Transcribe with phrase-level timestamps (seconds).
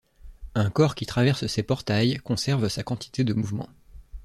[0.55, 3.69] Un corps qui traverse ces portails conserve sa quantité de mouvement.